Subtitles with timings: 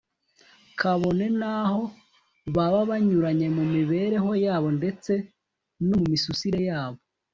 [0.79, 1.83] kabone n’aho
[2.55, 5.11] baba banyuranye mu mibereho yabo ndetse
[5.87, 6.99] no mu misusire yabo